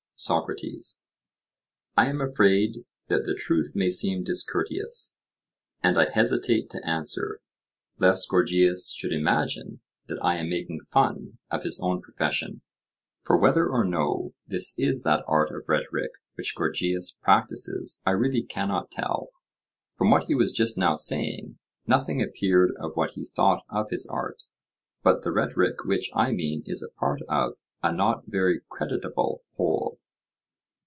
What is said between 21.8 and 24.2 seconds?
nothing appeared of what he thought of his